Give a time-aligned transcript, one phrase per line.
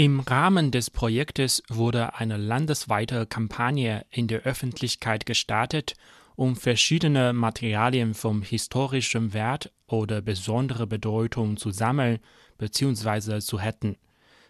[0.00, 5.92] Im Rahmen des Projektes wurde eine landesweite Kampagne in der Öffentlichkeit gestartet,
[6.36, 12.18] um verschiedene Materialien von historischem Wert oder besonderer Bedeutung zu sammeln
[12.56, 13.40] bzw.
[13.40, 13.96] zu retten.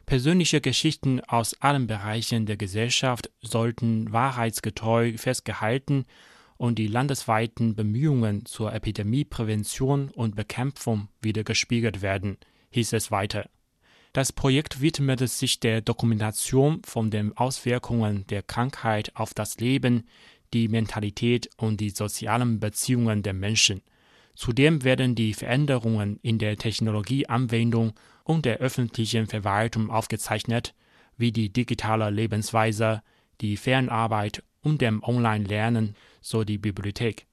[0.06, 6.04] Persönliche Geschichten aus allen Bereichen der Gesellschaft sollten wahrheitsgetreu festgehalten
[6.58, 12.38] und die landesweiten Bemühungen zur Epidemieprävention und Bekämpfung wiedergespiegelt werden,
[12.70, 13.50] hieß es weiter.
[14.12, 20.08] Das Projekt widmete sich der Dokumentation von den Auswirkungen der Krankheit auf das Leben,
[20.52, 23.82] die Mentalität und die sozialen Beziehungen der Menschen.
[24.34, 27.92] Zudem werden die Veränderungen in der Technologieanwendung
[28.24, 30.74] und der öffentlichen Verwaltung aufgezeichnet,
[31.16, 33.02] wie die digitale Lebensweise,
[33.40, 37.26] die Fernarbeit und dem Online-Lernen, so die Bibliothek.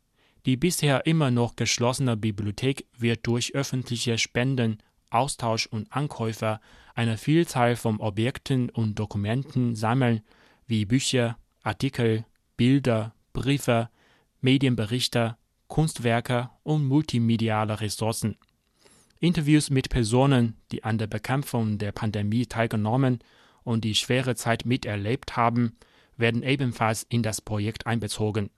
[0.46, 4.78] Die bisher immer noch geschlossene Bibliothek wird durch öffentliche Spenden,
[5.10, 6.60] Austausch und Ankäufer
[6.96, 10.22] eine Vielzahl von Objekten und Dokumenten sammeln,
[10.66, 13.90] wie Bücher, Artikel, Bilder, Briefe,
[14.42, 18.38] Medienberichte, Kunstwerke und multimediale Ressourcen.
[19.20, 23.20] Interviews mit Personen, die an der Bekämpfung der Pandemie teilgenommen
[23.64, 25.76] und die schwere Zeit miterlebt haben,
[26.18, 28.50] werden ebenfalls in das Projekt einbezogen.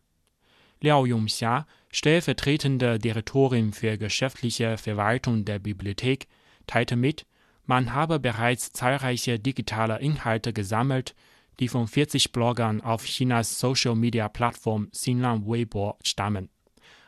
[0.81, 6.27] Liao Yongxia, stellvertretende Direktorin für geschäftliche Verwaltung der Bibliothek,
[6.69, 7.25] teilte mit,
[7.65, 11.15] man habe bereits zahlreiche digitale Inhalte gesammelt,
[11.59, 16.49] die von 40 Bloggern auf Chinas Social-Media-Plattform Xinlang Weibo stammen.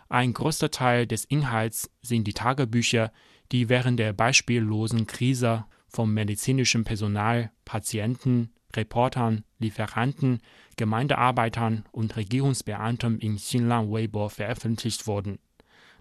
[0.09, 3.11] Ein großer Teil des Inhalts sind die Tagebücher,
[3.51, 10.41] die während der beispiellosen Krise vom medizinischen Personal, Patienten, Reportern, Lieferanten,
[10.75, 15.39] Gemeindearbeitern und Regierungsbeamten in Xinlang Weibo veröffentlicht wurden.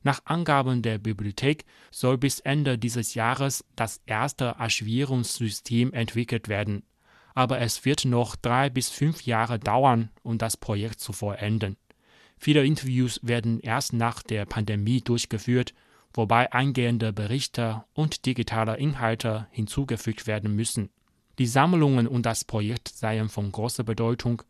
[0.03, 6.83] Nach Angaben der Bibliothek soll bis Ende dieses Jahres das erste Archivierungssystem entwickelt werden
[7.35, 11.77] aber es wird noch drei bis fünf Jahre dauern, um das Projekt zu vollenden.
[12.37, 15.75] Viele Interviews werden erst nach der Pandemie durchgeführt,
[16.13, 20.91] wobei eingehende Berichte und digitale Inhalte hinzugefügt werden müssen.
[21.39, 24.43] Die Sammlungen und das Projekt seien von großer Bedeutung,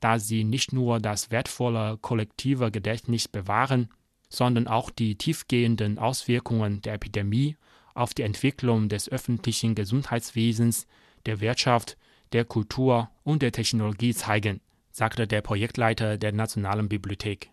[0.00, 3.88] da sie nicht nur das wertvolle kollektive Gedächtnis bewahren,
[4.32, 7.56] sondern auch die tiefgehenden Auswirkungen der Epidemie
[7.94, 10.86] auf die Entwicklung des öffentlichen Gesundheitswesens,
[11.26, 11.98] der Wirtschaft
[12.32, 14.60] der Kultur und der Technologie zeigen,
[14.90, 17.50] sagte der Projektleiter der Nationalen Bibliothek